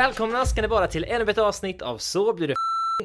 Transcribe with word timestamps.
Välkomna 0.00 0.46
ska 0.46 0.62
ni 0.62 0.68
vara 0.68 0.86
till 0.86 1.04
ännu 1.04 1.30
ett 1.30 1.38
avsnitt 1.38 1.82
av 1.82 1.98
Så 1.98 2.32
blir 2.32 2.48
du 2.48 2.54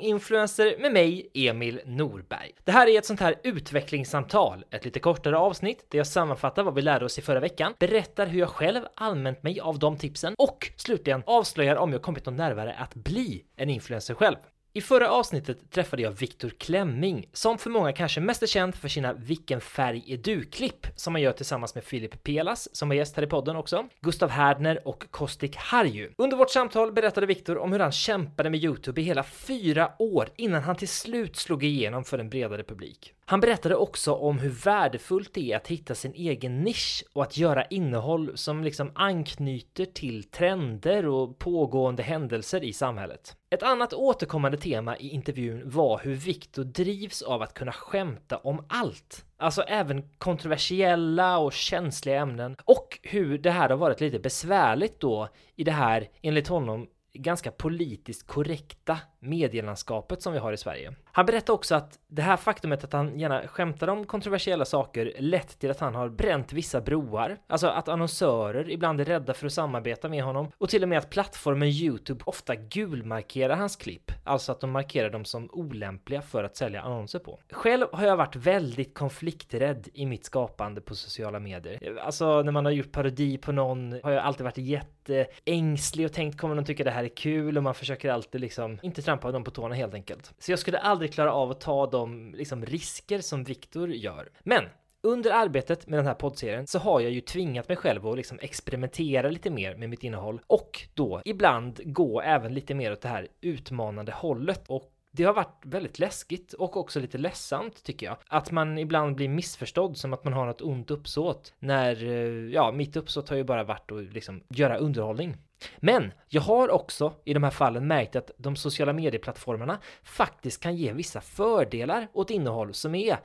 influencer 0.02 0.76
med 0.80 0.94
mig, 0.94 1.30
Emil 1.34 1.82
Norberg. 1.86 2.52
Det 2.64 2.72
här 2.72 2.88
är 2.88 2.98
ett 2.98 3.06
sånt 3.06 3.20
här 3.20 3.36
utvecklingssamtal, 3.44 4.66
ett 4.72 4.86
lite 4.86 5.00
kortare 5.00 5.38
avsnitt 5.38 5.86
där 5.90 5.98
jag 5.98 6.08
sammanfattar 6.08 6.64
vad 6.64 6.74
vi 6.76 6.82
lärde 6.82 7.06
oss 7.06 7.18
i 7.18 7.22
förra 7.22 7.40
veckan, 7.40 7.74
berättar 7.80 8.26
hur 8.26 8.40
jag 8.40 8.50
själv 8.50 8.82
använt 8.96 9.44
mig 9.44 9.60
av 9.60 9.80
de 9.80 9.98
tipsen 9.98 10.36
och 10.38 10.72
slutligen 10.76 11.24
avslöjar 11.26 11.76
om 11.76 11.92
jag 11.92 12.02
kommit 12.02 12.26
någon 12.26 12.36
närmare 12.36 12.74
att 12.74 12.96
bli 12.96 13.44
en 13.56 13.70
influencer 13.70 14.14
själv. 14.14 14.38
I 14.78 14.82
förra 14.82 15.12
avsnittet 15.12 15.72
träffade 15.72 16.02
jag 16.02 16.12
Viktor 16.12 16.50
Klemming, 16.50 17.30
som 17.34 17.58
för 17.58 17.70
många 17.70 17.94
kanske 17.94 18.22
mest 18.22 18.44
är 18.44 18.48
känd 18.48 18.76
för 18.76 18.88
sina 18.88 19.14
Vilken 19.14 19.62
färg 19.62 20.04
är 20.08 20.18
du-klipp 20.18 20.88
som 20.96 21.16
han 21.16 21.22
gör 21.22 21.32
tillsammans 21.32 21.76
med 21.76 21.84
Filip 21.84 22.24
Pelas, 22.24 22.76
som 22.76 22.90
var 22.90 22.96
gäst 22.96 23.16
här 23.16 23.24
i 23.24 23.28
podden 23.28 23.56
också, 23.56 23.88
Gustav 24.02 24.30
Härdner 24.30 24.88
och 24.88 25.12
Kostik 25.12 25.56
Harju. 25.56 26.12
Under 26.18 26.38
vårt 26.38 26.52
samtal 26.52 26.92
berättade 26.92 27.28
Viktor 27.28 27.58
om 27.58 27.72
hur 27.72 27.80
han 27.80 27.92
kämpade 27.92 28.50
med 28.50 28.64
Youtube 28.64 29.02
i 29.02 29.04
hela 29.04 29.24
fyra 29.24 29.92
år 30.00 30.30
innan 30.36 30.64
han 30.64 30.76
till 30.76 30.88
slut 30.88 31.36
slog 31.36 31.64
igenom 31.64 32.04
för 32.04 32.20
en 32.20 32.30
bredare 32.30 32.64
publik. 32.64 33.14
Han 33.28 33.40
berättade 33.40 33.76
också 33.76 34.14
om 34.14 34.40
hur 34.40 34.50
värdefullt 34.50 35.34
det 35.34 35.52
är 35.52 35.58
att 35.58 35.68
hitta 35.68 35.96
sin 35.96 36.14
egen 36.14 36.64
nisch 36.64 37.04
och 37.14 37.24
att 37.24 37.38
göra 37.38 37.66
innehåll 37.66 38.38
som 38.38 38.64
liksom 38.64 38.92
anknyter 38.96 39.86
till 39.86 40.24
trender 40.24 41.06
och 41.06 41.40
pågående 41.40 42.04
händelser 42.04 42.64
i 42.64 42.74
samhället. 42.74 43.38
Ett 43.50 43.64
annat 43.64 43.94
återkommande 43.94 44.58
tema 44.58 44.98
i 44.98 45.10
intervjun 45.10 45.70
var 45.70 46.02
hur 46.04 46.16
Viktor 46.16 46.64
drivs 46.64 47.22
av 47.22 47.42
att 47.42 47.54
kunna 47.54 47.72
skämta 47.72 48.38
om 48.38 48.66
allt. 48.70 49.26
Alltså 49.38 49.62
även 49.62 50.10
kontroversiella 50.18 51.38
och 51.38 51.54
känsliga 51.54 52.22
ämnen 52.22 52.56
och 52.66 53.00
hur 53.04 53.38
det 53.38 53.52
här 53.52 53.70
har 53.70 53.78
varit 53.78 54.02
lite 54.02 54.20
besvärligt 54.20 55.00
då 55.00 55.30
i 55.56 55.64
det 55.64 55.72
här, 55.72 56.10
enligt 56.22 56.48
honom, 56.48 56.88
ganska 57.14 57.52
politiskt 57.52 58.28
korrekta 58.28 59.00
medielandskapet 59.20 60.22
som 60.22 60.34
vi 60.34 60.40
har 60.40 60.54
i 60.54 60.58
Sverige. 60.58 60.96
Han 61.16 61.26
berättar 61.26 61.54
också 61.54 61.76
att 61.76 62.00
det 62.08 62.22
här 62.22 62.38
faktumet 62.38 62.84
att 62.84 62.94
han 62.94 63.20
gärna 63.20 63.48
skämtar 63.48 63.88
om 63.88 64.06
kontroversiella 64.06 64.66
saker 64.66 65.14
lett 65.20 65.60
till 65.60 65.72
att 65.72 65.80
han 65.80 65.96
har 65.96 66.10
bränt 66.10 66.54
vissa 66.54 66.82
broar, 66.82 67.38
alltså 67.48 67.68
att 67.68 67.88
annonsörer 67.88 68.70
ibland 68.70 69.02
är 69.02 69.06
rädda 69.06 69.34
för 69.34 69.46
att 69.46 69.54
samarbeta 69.54 70.10
med 70.10 70.24
honom 70.24 70.52
och 70.58 70.70
till 70.70 70.84
och 70.84 70.90
med 70.90 70.98
att 70.98 71.10
plattformen 71.10 71.68
Youtube 71.68 72.24
ofta 72.26 72.56
gulmarkerar 72.56 73.56
hans 73.56 73.76
klipp, 73.76 74.12
alltså 74.24 74.52
att 74.52 74.60
de 74.60 74.72
markerar 74.72 75.10
dem 75.10 75.26
som 75.26 75.50
olämpliga 75.52 76.22
för 76.22 76.44
att 76.44 76.58
sälja 76.58 76.82
annonser 76.82 77.20
på. 77.20 77.40
Själv 77.52 77.86
har 77.92 78.06
jag 78.06 78.18
varit 78.18 78.36
väldigt 78.36 78.94
konflikträdd 78.94 79.88
i 79.94 80.06
mitt 80.06 80.26
skapande 80.26 80.82
på 80.82 80.96
sociala 80.96 81.40
medier. 81.40 82.00
Alltså 82.02 82.42
när 82.42 82.52
man 82.52 82.66
har 82.66 82.72
gjort 82.72 82.92
parodi 82.92 83.38
på 83.38 83.52
någon 83.52 84.00
har 84.04 84.12
jag 84.12 84.24
alltid 84.24 84.44
varit 84.44 84.58
jätteängslig 84.58 86.06
och 86.06 86.14
tänkt 86.14 86.40
kommer 86.40 86.56
de 86.56 86.66
tycka 86.66 86.84
det 86.84 86.92
här 86.92 87.04
är 87.04 87.16
kul 87.16 87.58
och 87.58 87.64
man 87.64 87.74
försöker 87.74 88.12
alltid 88.12 88.42
liksom 88.42 88.80
inte 88.82 89.02
trampa 89.02 89.32
dem 89.32 89.44
på 89.44 89.52
tårna 89.52 89.76
helt 89.76 89.94
enkelt. 89.94 90.34
Så 90.40 90.52
jag 90.52 90.60
skulle 90.60 90.78
aldrig 90.78 91.05
klara 91.08 91.34
av 91.34 91.52
att 91.52 91.62
ta 91.62 91.88
de 91.88 92.34
liksom 92.38 92.66
risker 92.66 93.22
som 93.22 93.44
Viktor 93.44 93.92
gör. 93.92 94.30
Men 94.44 94.64
under 95.06 95.32
arbetet 95.32 95.88
med 95.88 96.00
den 96.00 96.06
här 96.06 96.14
poddserien 96.14 96.68
så 96.68 96.80
har 96.80 97.00
jag 97.00 97.12
ju 97.12 97.22
tvingat 97.22 97.68
mig 97.68 97.78
själv 97.78 98.08
att 98.08 98.18
liksom 98.18 98.40
experimentera 98.42 99.30
lite 99.30 99.50
mer 99.50 99.76
med 99.76 99.90
mitt 99.90 100.04
innehåll 100.04 100.42
och 100.48 100.82
då 100.94 101.22
ibland 101.26 101.82
gå 101.86 102.22
även 102.22 102.54
lite 102.54 102.74
mer 102.74 102.92
åt 102.92 103.02
det 103.02 103.08
här 103.08 103.28
utmanande 103.42 104.12
hållet 104.12 104.64
och 104.68 104.92
det 105.16 105.24
har 105.24 105.34
varit 105.34 105.62
väldigt 105.62 106.00
läskigt 106.00 106.54
och 106.54 106.78
också 106.78 107.00
lite 107.00 107.18
ledsamt 107.18 107.84
tycker 107.84 108.06
jag. 108.06 108.18
Att 108.28 108.52
man 108.52 108.78
ibland 108.78 109.16
blir 109.16 109.30
missförstådd 109.30 109.98
som 109.98 110.14
att 110.14 110.24
man 110.24 110.34
har 110.34 110.46
något 110.46 110.62
ont 110.62 110.92
uppsåt. 110.92 111.54
När, 111.60 112.04
eh, 112.04 112.54
ja, 112.54 112.72
mitt 112.72 112.96
uppsåt 112.96 113.30
har 113.30 113.38
ju 113.38 113.44
bara 113.44 113.64
varit 113.64 113.92
att 113.92 114.14
liksom 114.14 114.44
göra 114.50 114.78
underhållning. 114.78 115.38
Men 115.78 116.12
jag 116.30 116.42
har 116.42 116.70
också 116.70 117.14
i 117.26 117.34
de 117.34 117.44
här 117.44 117.52
fallen 117.52 117.88
märkt 117.88 118.16
att 118.16 118.32
de 118.38 118.56
sociala 118.56 118.94
medieplattformarna 118.94 119.80
faktiskt 120.04 120.64
kan 120.64 120.76
ge 120.76 120.94
vissa 120.94 121.22
fördelar 121.22 122.08
åt 122.14 122.30
innehåll 122.30 122.74
som 122.74 122.96
är 122.96 123.18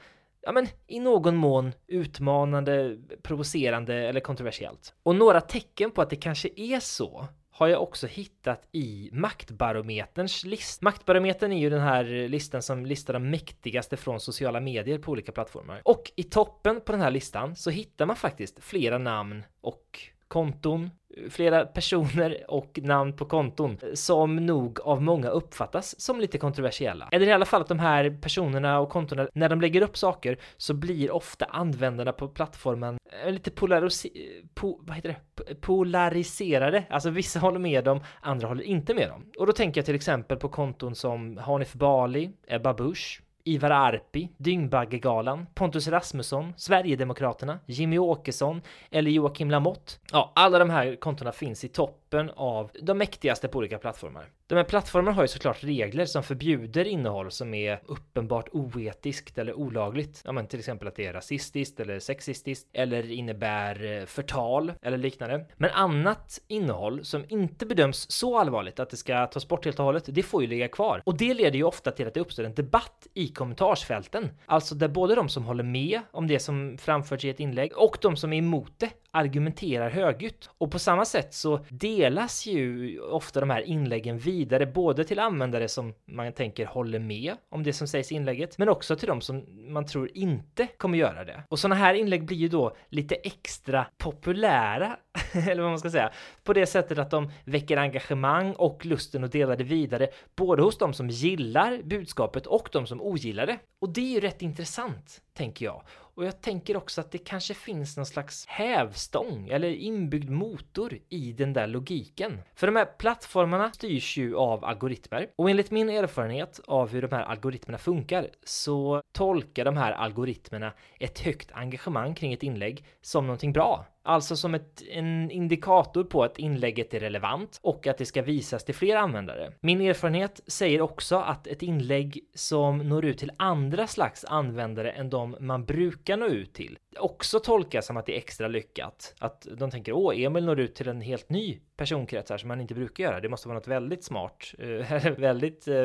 ja 0.42 0.52
men 0.52 0.66
i 0.86 1.00
någon 1.00 1.36
mån 1.36 1.72
utmanande, 1.86 2.98
provocerande 3.22 3.94
eller 3.94 4.20
kontroversiellt. 4.20 4.94
Och 5.02 5.16
några 5.16 5.40
tecken 5.40 5.90
på 5.90 6.02
att 6.02 6.10
det 6.10 6.16
kanske 6.16 6.48
är 6.56 6.80
så 6.80 7.26
har 7.60 7.68
jag 7.68 7.82
också 7.82 8.06
hittat 8.06 8.68
i 8.72 9.10
Maktbarometerns 9.12 10.44
list. 10.44 10.82
Maktbarometern 10.82 11.52
är 11.52 11.58
ju 11.58 11.70
den 11.70 11.80
här 11.80 12.28
listan 12.28 12.62
som 12.62 12.86
listar 12.86 13.12
de 13.12 13.30
mäktigaste 13.30 13.96
från 13.96 14.20
sociala 14.20 14.60
medier 14.60 14.98
på 14.98 15.12
olika 15.12 15.32
plattformar. 15.32 15.82
Och 15.84 16.12
i 16.16 16.22
toppen 16.22 16.80
på 16.80 16.92
den 16.92 17.00
här 17.00 17.10
listan 17.10 17.56
så 17.56 17.70
hittar 17.70 18.06
man 18.06 18.16
faktiskt 18.16 18.64
flera 18.64 18.98
namn 18.98 19.44
och 19.60 20.00
konton, 20.28 20.90
flera 21.30 21.66
personer 21.66 22.44
och 22.48 22.78
namn 22.82 23.12
på 23.12 23.24
konton 23.24 23.78
som 23.94 24.36
nog 24.36 24.80
av 24.80 25.02
många 25.02 25.28
uppfattas 25.28 26.00
som 26.00 26.20
lite 26.20 26.38
kontroversiella. 26.38 27.08
Eller 27.12 27.26
i 27.26 27.32
alla 27.32 27.44
fall 27.44 27.62
att 27.62 27.68
de 27.68 27.78
här 27.78 28.18
personerna 28.20 28.80
och 28.80 28.88
kontona, 28.88 29.28
när 29.34 29.48
de 29.48 29.60
lägger 29.60 29.82
upp 29.82 29.96
saker 29.96 30.38
så 30.56 30.74
blir 30.74 31.10
ofta 31.10 31.44
användarna 31.44 32.12
på 32.12 32.28
plattformen 32.28 32.98
eh, 33.24 33.32
lite 33.32 33.50
polariserade, 33.50 34.20
po, 34.54 34.80
vad 34.82 34.96
heter 34.96 35.08
det? 35.08 35.54
polariserade. 35.54 36.84
Alltså 36.90 37.10
vissa 37.10 37.38
håller 37.38 37.58
med 37.58 37.84
dem, 37.84 38.00
andra 38.20 38.48
håller 38.48 38.64
inte 38.64 38.94
med 38.94 39.08
dem. 39.08 39.24
Och 39.38 39.46
då 39.46 39.52
tänker 39.52 39.78
jag 39.80 39.86
till 39.86 39.94
exempel 39.94 40.36
på 40.36 40.48
konton 40.48 40.94
som 40.94 41.36
Hanif 41.36 41.72
Bali, 41.72 42.30
Ebba 42.46 42.74
Busch, 42.74 43.22
Ivar 43.44 43.70
Arpi, 43.70 44.28
Dyngbaggegalan, 44.36 45.46
Pontus 45.54 45.88
Rasmusson, 45.88 46.52
Sverigedemokraterna, 46.56 47.58
Jimmy 47.66 47.98
Åkesson 47.98 48.62
eller 48.90 49.10
Joakim 49.10 49.50
Lamotte. 49.50 49.92
Ja, 50.12 50.32
alla 50.34 50.58
de 50.58 50.70
här 50.70 50.96
kontona 50.96 51.32
finns 51.32 51.64
i 51.64 51.68
topp 51.68 51.99
toppen 52.10 52.30
av 52.36 52.70
de 52.82 52.98
mäktigaste 52.98 53.48
på 53.48 53.58
olika 53.58 53.78
plattformar. 53.78 54.24
De 54.46 54.54
här 54.54 54.64
plattformarna 54.64 55.12
har 55.12 55.22
ju 55.22 55.28
såklart 55.28 55.64
regler 55.64 56.06
som 56.06 56.22
förbjuder 56.22 56.84
innehåll 56.84 57.30
som 57.30 57.54
är 57.54 57.80
uppenbart 57.86 58.48
oetiskt 58.52 59.38
eller 59.38 59.54
olagligt. 59.54 60.22
Ja, 60.24 60.32
men 60.32 60.46
till 60.46 60.58
exempel 60.58 60.88
att 60.88 60.96
det 60.96 61.06
är 61.06 61.12
rasistiskt 61.12 61.80
eller 61.80 61.98
sexistiskt 61.98 62.68
eller 62.72 63.10
innebär 63.10 63.84
eh, 63.84 64.06
förtal 64.06 64.72
eller 64.82 64.98
liknande. 64.98 65.46
Men 65.56 65.70
annat 65.70 66.40
innehåll 66.48 67.04
som 67.04 67.24
inte 67.28 67.66
bedöms 67.66 68.10
så 68.10 68.38
allvarligt 68.38 68.80
att 68.80 68.90
det 68.90 68.96
ska 68.96 69.26
tas 69.26 69.48
bort 69.48 69.64
helt 69.64 69.78
och 69.78 69.84
hållet, 69.84 70.04
det 70.08 70.22
får 70.22 70.42
ju 70.42 70.48
ligga 70.48 70.68
kvar. 70.68 71.02
Och 71.04 71.16
det 71.16 71.34
leder 71.34 71.58
ju 71.58 71.64
ofta 71.64 71.90
till 71.90 72.06
att 72.06 72.14
det 72.14 72.20
uppstår 72.20 72.44
en 72.44 72.54
debatt 72.54 73.06
i 73.14 73.28
kommentarsfälten. 73.28 74.28
Alltså 74.46 74.74
där 74.74 74.88
både 74.88 75.14
de 75.14 75.28
som 75.28 75.44
håller 75.44 75.64
med 75.64 76.00
om 76.10 76.26
det 76.26 76.38
som 76.38 76.78
framförts 76.78 77.24
i 77.24 77.30
ett 77.30 77.40
inlägg 77.40 77.72
och 77.76 77.98
de 78.00 78.16
som 78.16 78.32
är 78.32 78.38
emot 78.38 78.72
det 78.78 78.90
argumenterar 79.10 79.90
högljutt. 79.90 80.50
Och 80.58 80.70
på 80.70 80.78
samma 80.78 81.04
sätt 81.04 81.34
så 81.34 81.64
delas 81.68 82.46
ju 82.46 83.00
ofta 83.00 83.40
de 83.40 83.50
här 83.50 83.60
inläggen 83.60 84.18
vidare 84.18 84.66
både 84.66 85.04
till 85.04 85.18
användare 85.18 85.68
som 85.68 85.94
man 86.06 86.32
tänker 86.32 86.66
håller 86.66 86.98
med 86.98 87.34
om 87.48 87.62
det 87.62 87.72
som 87.72 87.88
sägs 87.88 88.12
i 88.12 88.14
inlägget, 88.14 88.58
men 88.58 88.68
också 88.68 88.96
till 88.96 89.08
de 89.08 89.20
som 89.20 89.44
man 89.72 89.86
tror 89.86 90.10
inte 90.14 90.66
kommer 90.66 90.98
göra 90.98 91.24
det. 91.24 91.42
Och 91.48 91.58
sådana 91.58 91.74
här 91.74 91.94
inlägg 91.94 92.24
blir 92.24 92.36
ju 92.36 92.48
då 92.48 92.76
lite 92.88 93.14
extra 93.14 93.86
populära, 93.98 94.96
eller 95.32 95.62
vad 95.62 95.70
man 95.70 95.78
ska 95.78 95.90
säga, 95.90 96.12
på 96.44 96.52
det 96.52 96.66
sättet 96.66 96.98
att 96.98 97.10
de 97.10 97.32
väcker 97.44 97.76
engagemang 97.76 98.52
och 98.52 98.86
lusten 98.86 99.24
att 99.24 99.32
dela 99.32 99.56
det 99.56 99.64
vidare, 99.64 100.08
både 100.36 100.62
hos 100.62 100.78
de 100.78 100.94
som 100.94 101.10
gillar 101.10 101.82
budskapet 101.82 102.46
och 102.46 102.68
de 102.72 102.86
som 102.86 103.00
ogillar 103.00 103.46
det. 103.46 103.58
Och 103.80 103.88
det 103.88 104.00
är 104.00 104.14
ju 104.14 104.20
rätt 104.20 104.42
intressant, 104.42 105.20
tänker 105.34 105.64
jag. 105.64 105.82
Och 106.20 106.26
jag 106.26 106.40
tänker 106.40 106.76
också 106.76 107.00
att 107.00 107.10
det 107.10 107.18
kanske 107.18 107.54
finns 107.54 107.96
någon 107.96 108.06
slags 108.06 108.46
hävstång 108.46 109.48
eller 109.48 109.68
inbyggd 109.68 110.30
motor 110.30 110.98
i 111.08 111.32
den 111.32 111.52
där 111.52 111.66
logiken. 111.66 112.40
För 112.54 112.66
de 112.66 112.76
här 112.76 112.84
plattformarna 112.84 113.72
styrs 113.72 114.16
ju 114.16 114.36
av 114.36 114.64
algoritmer 114.64 115.30
och 115.36 115.50
enligt 115.50 115.70
min 115.70 115.90
erfarenhet 115.90 116.60
av 116.66 116.88
hur 116.88 117.02
de 117.02 117.12
här 117.12 117.22
algoritmerna 117.22 117.78
funkar 117.78 118.28
så 118.44 119.02
tolkar 119.12 119.64
de 119.64 119.76
här 119.76 119.92
algoritmerna 119.92 120.72
ett 120.98 121.18
högt 121.18 121.52
engagemang 121.52 122.14
kring 122.14 122.32
ett 122.32 122.42
inlägg 122.42 122.84
som 123.00 123.26
någonting 123.26 123.52
bra 123.52 123.86
alltså 124.02 124.36
som 124.36 124.54
ett, 124.54 124.82
en 124.90 125.30
indikator 125.30 126.04
på 126.04 126.24
att 126.24 126.38
inlägget 126.38 126.94
är 126.94 127.00
relevant 127.00 127.60
och 127.62 127.86
att 127.86 127.98
det 127.98 128.06
ska 128.06 128.22
visas 128.22 128.64
till 128.64 128.74
fler 128.74 128.96
användare. 128.96 129.52
Min 129.60 129.80
erfarenhet 129.80 130.40
säger 130.46 130.80
också 130.80 131.16
att 131.16 131.46
ett 131.46 131.62
inlägg 131.62 132.20
som 132.34 132.78
når 132.78 133.04
ut 133.04 133.18
till 133.18 133.32
andra 133.36 133.86
slags 133.86 134.24
användare 134.24 134.90
än 134.90 135.10
de 135.10 135.36
man 135.40 135.64
brukar 135.64 136.16
nå 136.16 136.26
ut 136.26 136.52
till 136.52 136.78
också 136.98 137.40
tolkas 137.40 137.86
som 137.86 137.96
att 137.96 138.06
det 138.06 138.14
är 138.14 138.18
extra 138.18 138.48
lyckat. 138.48 139.14
Att 139.18 139.46
de 139.58 139.70
tänker 139.70 139.92
åh, 139.92 140.22
Emil 140.22 140.44
når 140.44 140.60
ut 140.60 140.74
till 140.74 140.88
en 140.88 141.00
helt 141.00 141.30
ny 141.30 141.60
personkrets 141.76 142.30
här 142.30 142.38
som 142.38 142.48
man 142.48 142.60
inte 142.60 142.74
brukar 142.74 143.04
göra. 143.04 143.20
Det 143.20 143.28
måste 143.28 143.48
vara 143.48 143.58
något 143.58 143.68
väldigt 143.68 144.04
smart, 144.04 144.54
eh, 144.58 145.12
väldigt 145.18 145.68
eh, 145.68 145.76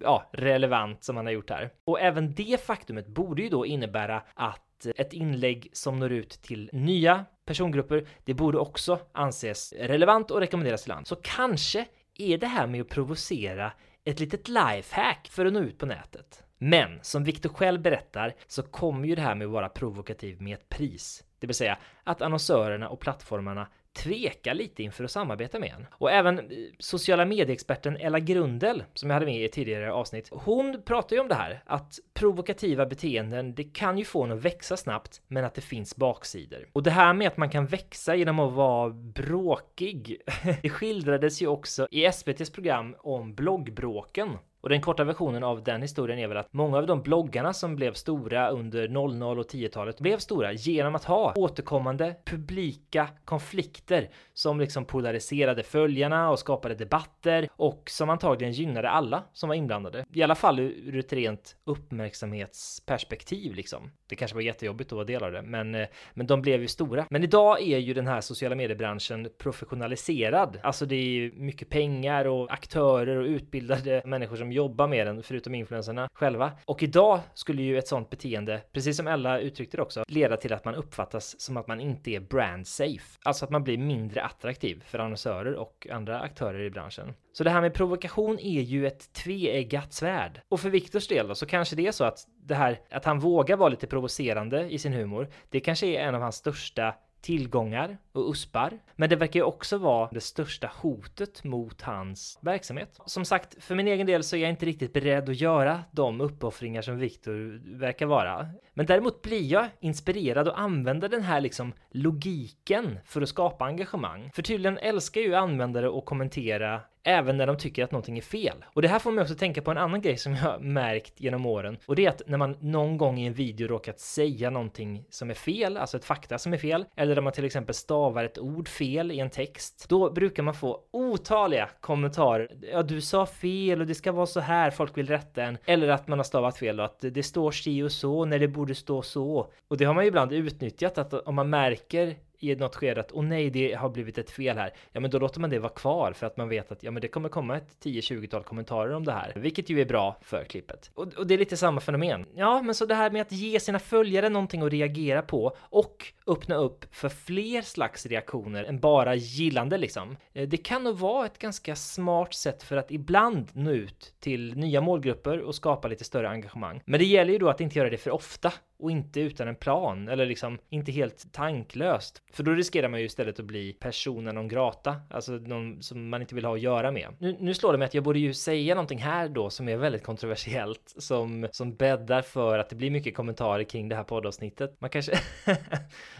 ja, 0.00 0.30
relevant 0.32 1.04
som 1.04 1.16
han 1.16 1.26
har 1.26 1.32
gjort 1.32 1.50
här. 1.50 1.70
Och 1.84 2.00
även 2.00 2.34
det 2.34 2.60
faktumet 2.60 3.06
borde 3.06 3.42
ju 3.42 3.48
då 3.48 3.66
innebära 3.66 4.22
att 4.34 4.86
ett 4.96 5.12
inlägg 5.12 5.70
som 5.72 5.98
når 5.98 6.12
ut 6.12 6.30
till 6.30 6.70
nya 6.72 7.24
persongrupper, 7.44 8.06
det 8.24 8.34
borde 8.34 8.58
också 8.58 8.98
anses 9.12 9.72
relevant 9.72 10.30
och 10.30 10.40
rekommenderas 10.40 10.82
till 10.82 10.88
land. 10.88 11.06
Så 11.06 11.16
kanske 11.16 11.86
är 12.18 12.38
det 12.38 12.46
här 12.46 12.66
med 12.66 12.80
att 12.80 12.88
provocera 12.88 13.72
ett 14.04 14.20
litet 14.20 14.48
lifehack 14.48 15.28
för 15.30 15.46
att 15.46 15.52
nå 15.52 15.60
ut 15.60 15.78
på 15.78 15.86
nätet. 15.86 16.44
Men 16.58 16.98
som 17.02 17.24
Viktor 17.24 17.50
själv 17.50 17.80
berättar 17.80 18.34
så 18.46 18.62
kommer 18.62 19.08
ju 19.08 19.14
det 19.14 19.22
här 19.22 19.34
med 19.34 19.46
att 19.46 19.52
vara 19.52 19.68
provokativ 19.68 20.40
med 20.40 20.54
ett 20.54 20.68
pris. 20.68 21.24
Det 21.38 21.46
vill 21.46 21.56
säga 21.56 21.78
att 22.04 22.22
annonsörerna 22.22 22.88
och 22.88 23.00
plattformarna 23.00 23.68
tvekar 23.94 24.54
lite 24.54 24.82
inför 24.82 25.04
att 25.04 25.10
samarbeta 25.10 25.58
med 25.58 25.72
en. 25.76 25.86
Och 25.92 26.10
även 26.10 26.38
eh, 26.38 26.44
sociala 26.78 27.24
medieexperten 27.24 27.96
Ella 27.96 28.18
Grundel, 28.18 28.84
som 28.94 29.10
jag 29.10 29.14
hade 29.14 29.26
med 29.26 29.36
i 29.36 29.44
ett 29.44 29.52
tidigare 29.52 29.92
avsnitt, 29.92 30.28
hon 30.32 30.82
pratar 30.82 31.16
ju 31.16 31.22
om 31.22 31.28
det 31.28 31.34
här, 31.34 31.62
att 31.66 31.98
provokativa 32.14 32.86
beteenden, 32.86 33.54
det 33.54 33.64
kan 33.64 33.98
ju 33.98 34.04
få 34.04 34.22
en 34.22 34.32
att 34.32 34.42
växa 34.44 34.76
snabbt, 34.76 35.22
men 35.28 35.44
att 35.44 35.54
det 35.54 35.60
finns 35.60 35.96
baksidor. 35.96 36.68
Och 36.72 36.82
det 36.82 36.90
här 36.90 37.14
med 37.14 37.28
att 37.28 37.36
man 37.36 37.50
kan 37.50 37.66
växa 37.66 38.14
genom 38.14 38.40
att 38.40 38.52
vara 38.52 38.90
bråkig, 38.90 40.20
det 40.62 40.70
skildrades 40.70 41.42
ju 41.42 41.46
också 41.46 41.88
i 41.90 42.04
SVTs 42.04 42.50
program 42.50 42.96
om 42.98 43.34
bloggbråken 43.34 44.38
och 44.64 44.70
den 44.70 44.80
korta 44.80 45.04
versionen 45.04 45.44
av 45.44 45.62
den 45.62 45.82
historien 45.82 46.18
är 46.18 46.28
väl 46.28 46.36
att 46.36 46.52
många 46.52 46.78
av 46.78 46.86
de 46.86 47.02
bloggarna 47.02 47.52
som 47.52 47.76
blev 47.76 47.92
stora 47.92 48.48
under 48.48 48.88
00 48.88 49.38
och 49.38 49.50
10-talet 49.50 50.00
blev 50.00 50.18
stora 50.18 50.52
genom 50.52 50.94
att 50.94 51.04
ha 51.04 51.32
återkommande 51.36 52.16
publika 52.24 53.08
konflikter 53.24 54.08
som 54.34 54.60
liksom 54.60 54.84
polariserade 54.84 55.62
följarna 55.62 56.30
och 56.30 56.38
skapade 56.38 56.74
debatter 56.74 57.48
och 57.56 57.82
som 57.90 58.10
antagligen 58.10 58.52
gynnade 58.52 58.90
alla 58.90 59.22
som 59.32 59.48
var 59.48 59.56
inblandade. 59.56 60.04
I 60.12 60.22
alla 60.22 60.34
fall 60.34 60.60
ur 60.60 60.98
ett 60.98 61.12
rent 61.12 61.56
uppmärksamhetsperspektiv 61.64 63.54
liksom. 63.54 63.90
Det 64.06 64.16
kanske 64.16 64.34
var 64.34 64.42
jättejobbigt 64.42 64.92
att 64.92 64.96
vara 64.96 65.04
del 65.04 65.24
av 65.24 65.32
det, 65.32 65.42
men, 65.42 65.74
eh, 65.74 65.86
men 66.14 66.26
de 66.26 66.42
blev 66.42 66.60
ju 66.60 66.68
stora. 66.68 67.06
Men 67.10 67.24
idag 67.24 67.62
är 67.62 67.78
ju 67.78 67.94
den 67.94 68.06
här 68.06 68.20
sociala 68.20 68.54
mediebranschen 68.54 69.28
professionaliserad. 69.38 70.58
Alltså 70.62 70.86
det 70.86 70.96
är 70.96 71.08
ju 71.08 71.32
mycket 71.36 71.68
pengar 71.68 72.24
och 72.24 72.52
aktörer 72.52 73.16
och 73.16 73.26
utbildade 73.26 74.02
människor 74.04 74.36
som 74.36 74.53
jobbar 74.54 74.86
med 74.86 75.06
den, 75.06 75.22
förutom 75.22 75.54
influencerna 75.54 76.08
själva. 76.12 76.52
Och 76.64 76.82
idag 76.82 77.20
skulle 77.34 77.62
ju 77.62 77.78
ett 77.78 77.88
sånt 77.88 78.10
beteende, 78.10 78.62
precis 78.72 78.96
som 78.96 79.06
Ella 79.06 79.38
uttryckte 79.38 79.76
det 79.76 79.82
också, 79.82 80.04
leda 80.08 80.36
till 80.36 80.52
att 80.52 80.64
man 80.64 80.74
uppfattas 80.74 81.40
som 81.40 81.56
att 81.56 81.66
man 81.66 81.80
inte 81.80 82.10
är 82.10 82.20
brand 82.20 82.66
safe. 82.66 83.18
Alltså 83.24 83.44
att 83.44 83.50
man 83.50 83.64
blir 83.64 83.78
mindre 83.78 84.22
attraktiv 84.22 84.84
för 84.86 84.98
annonsörer 84.98 85.54
och 85.54 85.86
andra 85.90 86.20
aktörer 86.20 86.60
i 86.60 86.70
branschen. 86.70 87.14
Så 87.32 87.44
det 87.44 87.50
här 87.50 87.60
med 87.60 87.74
provokation 87.74 88.38
är 88.38 88.60
ju 88.60 88.86
ett 88.86 89.12
tveeggat 89.12 89.92
svärd. 89.92 90.40
Och 90.48 90.60
för 90.60 90.70
Viktors 90.70 91.08
del 91.08 91.28
då, 91.28 91.34
så 91.34 91.46
kanske 91.46 91.76
det 91.76 91.86
är 91.86 91.92
så 91.92 92.04
att 92.04 92.18
det 92.36 92.54
här 92.54 92.80
att 92.90 93.04
han 93.04 93.18
vågar 93.18 93.56
vara 93.56 93.68
lite 93.68 93.86
provocerande 93.86 94.68
i 94.70 94.78
sin 94.78 94.92
humor, 94.92 95.28
det 95.50 95.60
kanske 95.60 95.86
är 95.86 96.00
en 96.00 96.14
av 96.14 96.20
hans 96.20 96.36
största 96.36 96.94
tillgångar 97.24 97.98
och 98.12 98.30
uspar. 98.30 98.78
Men 98.96 99.10
det 99.10 99.16
verkar 99.16 99.40
ju 99.40 99.44
också 99.44 99.78
vara 99.78 100.08
det 100.12 100.20
största 100.20 100.70
hotet 100.80 101.44
mot 101.44 101.82
hans 101.82 102.38
verksamhet. 102.40 103.00
Som 103.06 103.24
sagt, 103.24 103.64
för 103.64 103.74
min 103.74 103.88
egen 103.88 104.06
del 104.06 104.24
så 104.24 104.36
är 104.36 104.40
jag 104.40 104.50
inte 104.50 104.66
riktigt 104.66 104.92
beredd 104.92 105.28
att 105.28 105.40
göra 105.40 105.84
de 105.90 106.20
uppoffringar 106.20 106.82
som 106.82 106.98
Viktor 106.98 107.60
verkar 107.78 108.06
vara. 108.06 108.48
Men 108.74 108.86
däremot 108.86 109.22
blir 109.22 109.52
jag 109.52 109.68
inspirerad 109.80 110.48
att 110.48 110.54
använda 110.54 111.08
den 111.08 111.22
här 111.22 111.40
liksom 111.40 111.72
logiken 111.90 112.98
för 113.04 113.22
att 113.22 113.28
skapa 113.28 113.64
engagemang. 113.64 114.30
För 114.34 114.42
tydligen 114.42 114.78
älskar 114.78 115.20
ju 115.20 115.34
användare 115.34 115.98
att 115.98 116.04
kommentera 116.04 116.80
även 117.04 117.36
när 117.36 117.46
de 117.46 117.56
tycker 117.56 117.84
att 117.84 117.92
någonting 117.92 118.18
är 118.18 118.22
fel. 118.22 118.64
Och 118.66 118.82
det 118.82 118.88
här 118.88 118.98
får 118.98 119.12
mig 119.12 119.22
också 119.22 119.34
tänka 119.34 119.62
på 119.62 119.70
en 119.70 119.78
annan 119.78 120.00
grej 120.00 120.16
som 120.16 120.34
jag 120.34 120.40
har 120.40 120.58
märkt 120.74 121.20
genom 121.20 121.46
åren 121.46 121.76
och 121.86 121.96
det 121.96 122.04
är 122.04 122.08
att 122.08 122.22
när 122.26 122.38
man 122.38 122.56
någon 122.60 122.98
gång 122.98 123.18
i 123.18 123.26
en 123.26 123.34
video 123.34 123.68
råkat 123.68 124.00
säga 124.00 124.50
någonting 124.50 125.04
som 125.10 125.30
är 125.30 125.34
fel, 125.34 125.76
alltså 125.76 125.96
ett 125.96 126.04
fakta 126.04 126.38
som 126.38 126.52
är 126.52 126.58
fel, 126.58 126.84
eller 126.96 127.14
när 127.14 127.22
man 127.22 127.32
till 127.32 127.44
exempel 127.44 127.74
stavar 127.74 128.24
ett 128.24 128.38
ord 128.38 128.68
fel 128.68 129.12
i 129.12 129.20
en 129.20 129.30
text, 129.30 129.86
då 129.88 130.10
brukar 130.10 130.42
man 130.42 130.54
få 130.54 130.80
otaliga 130.90 131.68
kommentarer. 131.80 132.50
Ja, 132.72 132.82
du 132.82 133.00
sa 133.00 133.26
fel 133.26 133.80
och 133.80 133.86
det 133.86 133.94
ska 133.94 134.12
vara 134.12 134.26
så 134.26 134.40
här, 134.40 134.70
folk 134.70 134.98
vill 134.98 135.08
rätta 135.08 135.42
en. 135.42 135.58
Eller 135.64 135.88
att 135.88 136.08
man 136.08 136.18
har 136.18 136.24
stavat 136.24 136.56
fel 136.56 136.80
och 136.80 136.86
att 136.86 137.00
det 137.00 137.22
står 137.22 137.50
si 137.50 137.82
och 137.82 137.92
så 137.92 138.24
när 138.24 138.38
det 138.38 138.48
borde 138.48 138.74
stå 138.74 139.02
så. 139.02 139.52
Och 139.68 139.76
det 139.76 139.84
har 139.84 139.94
man 139.94 140.04
ju 140.04 140.08
ibland 140.08 140.32
utnyttjat 140.32 140.98
att 140.98 141.12
om 141.14 141.34
man 141.34 141.50
märker 141.50 142.16
i 142.38 142.56
något 142.56 142.76
skede 142.76 143.00
att 143.00 143.12
åh 143.12 143.24
nej, 143.24 143.50
det 143.50 143.74
har 143.74 143.88
blivit 143.88 144.18
ett 144.18 144.30
fel 144.30 144.58
här. 144.58 144.74
Ja, 144.92 145.00
men 145.00 145.10
då 145.10 145.18
låter 145.18 145.40
man 145.40 145.50
det 145.50 145.58
vara 145.58 145.72
kvar 145.72 146.12
för 146.12 146.26
att 146.26 146.36
man 146.36 146.48
vet 146.48 146.72
att 146.72 146.82
ja, 146.82 146.90
men 146.90 147.00
det 147.00 147.08
kommer 147.08 147.28
komma 147.28 147.56
ett 147.56 147.76
10-20-tal 147.84 148.42
kommentarer 148.42 148.94
om 148.94 149.04
det 149.04 149.12
här, 149.12 149.32
vilket 149.36 149.70
ju 149.70 149.80
är 149.80 149.84
bra 149.84 150.16
för 150.22 150.44
klippet. 150.44 150.90
Och, 150.94 151.14
och, 151.14 151.26
det 151.26 151.34
är 151.34 151.38
lite 151.38 151.56
samma 151.56 151.80
fenomen. 151.80 152.26
Ja, 152.34 152.62
men 152.62 152.74
så 152.74 152.86
det 152.86 152.94
här 152.94 153.10
med 153.10 153.22
att 153.22 153.32
ge 153.32 153.60
sina 153.60 153.78
följare 153.78 154.28
någonting 154.28 154.62
att 154.62 154.72
reagera 154.72 155.22
på 155.22 155.56
och 155.60 156.12
öppna 156.26 156.54
upp 156.54 156.94
för 156.94 157.08
fler 157.08 157.62
slags 157.62 158.06
reaktioner 158.06 158.64
än 158.64 158.80
bara 158.80 159.14
gillande 159.14 159.78
liksom. 159.78 160.16
Eh, 160.32 160.48
det 160.48 160.56
kan 160.56 160.84
nog 160.84 160.98
vara 160.98 161.26
ett 161.26 161.38
ganska 161.38 161.76
smart 161.76 162.34
sätt 162.34 162.62
för 162.62 162.76
att 162.76 162.90
ibland 162.90 163.48
nå 163.52 163.70
ut 163.70 164.14
till 164.20 164.56
nya 164.56 164.80
målgrupper 164.80 165.40
och 165.40 165.54
skapa 165.54 165.88
lite 165.88 166.04
större 166.04 166.28
engagemang. 166.28 166.80
Men 166.84 167.00
det 167.00 167.06
gäller 167.06 167.32
ju 167.32 167.38
då 167.38 167.48
att 167.48 167.60
inte 167.60 167.78
göra 167.78 167.90
det 167.90 167.96
för 167.96 168.10
ofta 168.10 168.52
och 168.78 168.90
inte 168.90 169.20
utan 169.20 169.48
en 169.48 169.56
plan 169.56 170.08
eller 170.08 170.26
liksom 170.26 170.58
inte 170.70 170.92
helt 170.92 171.32
tanklöst. 171.32 172.22
För 172.32 172.42
då 172.42 172.52
riskerar 172.52 172.88
man 172.88 173.00
ju 173.00 173.06
istället 173.06 173.40
att 173.40 173.44
bli 173.44 173.72
personen 173.72 174.34
non 174.34 174.48
grata, 174.48 174.96
alltså 175.10 175.32
någon 175.32 175.82
som 175.82 176.08
man 176.08 176.20
inte 176.20 176.34
vill 176.34 176.44
ha 176.44 176.54
att 176.54 176.60
göra 176.60 176.90
med. 176.90 177.08
Nu, 177.18 177.36
nu 177.40 177.54
slår 177.54 177.72
det 177.72 177.78
mig 177.78 177.86
att 177.86 177.94
jag 177.94 178.04
borde 178.04 178.18
ju 178.18 178.34
säga 178.34 178.74
någonting 178.74 178.98
här 178.98 179.28
då 179.28 179.50
som 179.50 179.68
är 179.68 179.76
väldigt 179.76 180.02
kontroversiellt, 180.02 180.94
som, 180.96 181.48
som 181.52 181.76
bäddar 181.76 182.22
för 182.22 182.58
att 182.58 182.70
det 182.70 182.76
blir 182.76 182.90
mycket 182.90 183.16
kommentarer 183.16 183.64
kring 183.64 183.88
det 183.88 183.96
här 183.96 184.04
poddavsnittet. 184.04 184.76
Man 184.80 184.90
kanske... 184.90 185.12
Okej, 185.46 185.58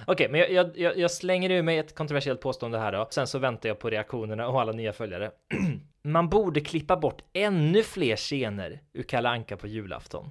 okay, 0.07 0.29
men 0.29 0.41
jag, 0.41 0.79
jag, 0.79 0.99
jag 0.99 1.11
slänger 1.11 1.51
ur 1.51 1.63
mig 1.63 1.79
ett 1.79 1.95
kontroversiellt 1.95 2.41
påstående 2.41 2.79
här 2.79 2.93
då. 2.93 3.09
Sen 3.11 3.27
så 3.27 3.39
väntar 3.39 3.69
jag 3.69 3.79
på 3.79 3.91
reaktionerna 3.91 4.49
och 4.49 4.61
alla 4.61 4.73
nya 4.73 4.93
följare. 4.93 5.31
man 6.05 6.29
borde 6.29 6.61
klippa 6.61 6.97
bort 6.97 7.23
ännu 7.33 7.83
fler 7.83 8.17
scener 8.17 8.81
ur 8.93 9.03
Kalle 9.03 9.29
Anka 9.29 9.57
på 9.57 9.67
julafton. 9.67 10.31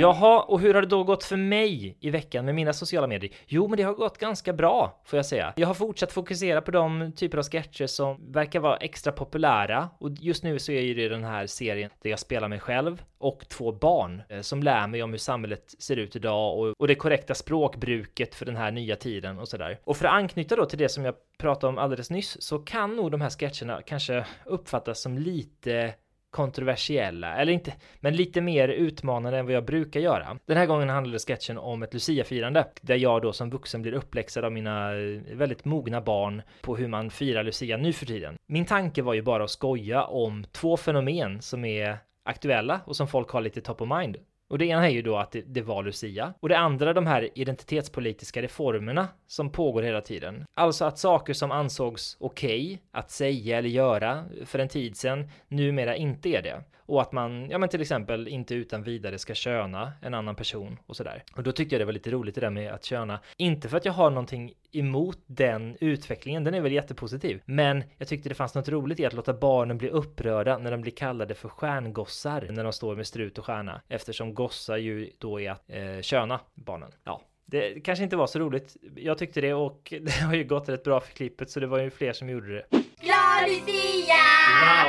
Jaha, 0.00 0.42
och 0.42 0.60
hur 0.60 0.74
har 0.74 0.82
det 0.82 0.88
då 0.88 1.04
gått 1.04 1.24
för 1.24 1.36
mig 1.36 1.96
i 2.00 2.10
veckan 2.10 2.44
med 2.44 2.54
mina 2.54 2.72
sociala 2.72 3.06
medier? 3.06 3.32
Jo, 3.46 3.68
men 3.68 3.76
det 3.76 3.82
har 3.82 3.94
gått 3.94 4.18
ganska 4.18 4.52
bra, 4.52 5.02
får 5.04 5.16
jag 5.16 5.26
säga. 5.26 5.52
Jag 5.56 5.66
har 5.66 5.74
fortsatt 5.74 6.12
fokusera 6.12 6.60
på 6.60 6.70
de 6.70 7.12
typer 7.16 7.38
av 7.38 7.44
sketcher 7.44 7.86
som 7.86 8.32
verkar 8.32 8.60
vara 8.60 8.76
extra 8.76 9.12
populära 9.12 9.88
och 9.98 10.10
just 10.10 10.44
nu 10.44 10.58
så 10.58 10.72
är 10.72 10.94
det 10.94 11.08
den 11.08 11.24
här 11.24 11.46
serien 11.46 11.90
där 12.02 12.10
jag 12.10 12.18
spelar 12.18 12.48
mig 12.48 12.60
själv 12.60 13.02
och 13.18 13.48
två 13.48 13.72
barn 13.72 14.22
eh, 14.28 14.40
som 14.40 14.62
lär 14.62 14.86
mig 14.86 15.02
om 15.02 15.10
hur 15.10 15.18
samhället 15.18 15.74
ser 15.78 15.96
ut 15.96 16.16
idag 16.16 16.58
och, 16.58 16.74
och 16.78 16.88
det 16.88 16.94
korrekta 16.94 17.34
språkbruket 17.34 18.34
för 18.34 18.46
den 18.46 18.56
här 18.56 18.70
nya 18.70 18.96
tiden 18.96 19.38
och 19.38 19.48
sådär. 19.48 19.78
Och 19.84 19.96
för 19.96 20.04
att 20.04 20.14
anknyta 20.14 20.56
då 20.56 20.64
till 20.64 20.78
det 20.78 20.88
som 20.88 21.04
jag 21.04 21.14
pratade 21.38 21.68
om 21.68 21.78
alldeles 21.78 22.10
nyss 22.10 22.42
så 22.42 22.58
kan 22.58 22.96
nog 22.96 23.10
de 23.10 23.20
här 23.20 23.30
sketcherna 23.30 23.82
kanske 23.82 24.26
uppfattas 24.44 25.00
som 25.00 25.18
lite 25.18 25.94
kontroversiella, 26.30 27.36
eller 27.36 27.52
inte, 27.52 27.72
men 28.00 28.16
lite 28.16 28.40
mer 28.40 28.68
utmanande 28.68 29.38
än 29.38 29.46
vad 29.46 29.54
jag 29.54 29.64
brukar 29.64 30.00
göra. 30.00 30.38
Den 30.46 30.56
här 30.56 30.66
gången 30.66 30.88
handlade 30.88 31.18
sketchen 31.18 31.58
om 31.58 31.82
ett 31.82 31.94
luciafirande 31.94 32.66
där 32.80 32.96
jag 32.96 33.22
då 33.22 33.32
som 33.32 33.50
vuxen 33.50 33.82
blir 33.82 33.92
uppläxad 33.92 34.44
av 34.44 34.52
mina 34.52 34.92
eh, 34.92 35.20
väldigt 35.32 35.64
mogna 35.64 36.00
barn 36.00 36.42
på 36.62 36.76
hur 36.76 36.88
man 36.88 37.10
firar 37.10 37.44
Lucia 37.44 37.76
nu 37.76 37.92
för 37.92 38.06
tiden. 38.06 38.36
Min 38.46 38.66
tanke 38.66 39.02
var 39.02 39.14
ju 39.14 39.22
bara 39.22 39.44
att 39.44 39.50
skoja 39.50 40.04
om 40.04 40.44
två 40.52 40.76
fenomen 40.76 41.42
som 41.42 41.64
är 41.64 41.98
aktuella 42.24 42.80
och 42.84 42.96
som 42.96 43.08
folk 43.08 43.30
har 43.30 43.40
lite 43.40 43.60
top 43.60 43.80
of 43.80 43.88
mind. 43.98 44.16
Och 44.50 44.58
det 44.58 44.66
ena 44.66 44.86
är 44.86 44.92
ju 44.92 45.02
då 45.02 45.16
att 45.16 45.32
det, 45.32 45.42
det, 45.46 45.62
var 45.62 45.82
Lucia. 45.82 46.34
Och 46.40 46.48
det 46.48 46.58
andra 46.58 46.92
de 46.92 47.06
här 47.06 47.28
identitetspolitiska 47.34 48.42
reformerna 48.42 49.08
som 49.26 49.52
pågår 49.52 49.82
hela 49.82 50.00
tiden. 50.00 50.44
Alltså 50.54 50.84
att 50.84 50.98
saker 50.98 51.32
som 51.32 51.50
ansågs 51.50 52.16
okej 52.20 52.64
okay 52.64 52.78
att 52.92 53.10
säga 53.10 53.58
eller 53.58 53.68
göra 53.68 54.24
för 54.44 54.58
en 54.58 54.68
tid 54.68 54.96
sedan 54.96 55.30
numera 55.48 55.96
inte 55.96 56.28
är 56.28 56.42
det 56.42 56.64
och 56.90 57.02
att 57.02 57.12
man, 57.12 57.50
ja 57.50 57.58
men 57.58 57.68
till 57.68 57.80
exempel 57.80 58.28
inte 58.28 58.54
utan 58.54 58.82
vidare 58.82 59.18
ska 59.18 59.34
köna 59.34 59.92
en 60.02 60.14
annan 60.14 60.34
person 60.34 60.78
och 60.86 60.96
sådär. 60.96 61.24
Och 61.36 61.42
då 61.42 61.52
tyckte 61.52 61.74
jag 61.74 61.80
det 61.80 61.84
var 61.84 61.92
lite 61.92 62.10
roligt 62.10 62.34
det 62.34 62.40
där 62.40 62.50
med 62.50 62.72
att 62.72 62.84
köna, 62.84 63.20
inte 63.36 63.68
för 63.68 63.76
att 63.76 63.84
jag 63.84 63.92
har 63.92 64.10
någonting 64.10 64.52
emot 64.72 65.18
den 65.26 65.76
utvecklingen, 65.80 66.44
den 66.44 66.54
är 66.54 66.60
väl 66.60 66.72
jättepositiv, 66.72 67.42
men 67.44 67.84
jag 67.98 68.08
tyckte 68.08 68.28
det 68.28 68.34
fanns 68.34 68.54
något 68.54 68.68
roligt 68.68 69.00
i 69.00 69.06
att 69.06 69.12
låta 69.12 69.32
barnen 69.32 69.78
bli 69.78 69.88
upprörda 69.88 70.58
när 70.58 70.70
de 70.70 70.80
blir 70.80 70.92
kallade 70.92 71.34
för 71.34 71.48
stjärngossar 71.48 72.48
när 72.50 72.64
de 72.64 72.72
står 72.72 72.96
med 72.96 73.06
strut 73.06 73.38
och 73.38 73.44
stjärna, 73.44 73.80
eftersom 73.88 74.34
gossar 74.34 74.76
ju 74.76 75.10
då 75.18 75.40
är 75.40 75.50
att 75.50 75.64
eh, 75.68 76.00
köna 76.00 76.40
barnen. 76.54 76.90
Ja, 77.04 77.22
det 77.50 77.80
kanske 77.80 78.04
inte 78.04 78.16
var 78.16 78.26
så 78.26 78.38
roligt. 78.38 78.76
Jag 78.96 79.18
tyckte 79.18 79.40
det 79.40 79.54
och 79.54 79.94
det 80.02 80.12
har 80.12 80.34
ju 80.34 80.44
gått 80.44 80.68
rätt 80.68 80.84
bra 80.84 81.00
för 81.00 81.12
klippet 81.12 81.50
så 81.50 81.60
det 81.60 81.66
var 81.66 81.78
ju 81.78 81.90
fler 81.90 82.12
som 82.12 82.28
gjorde 82.28 82.54
det. 82.54 82.66
Glad 82.70 83.48
Lucia! 83.48 84.14